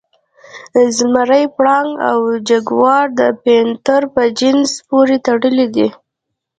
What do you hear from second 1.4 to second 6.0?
پړانګ او جګوار د پینتر په جنس پورې تړلي دي.